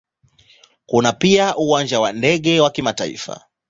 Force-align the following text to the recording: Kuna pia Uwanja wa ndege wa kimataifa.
Kuna 0.85 1.13
pia 1.13 1.55
Uwanja 1.57 1.99
wa 1.99 2.11
ndege 2.13 2.59
wa 2.59 2.69
kimataifa. 2.71 3.45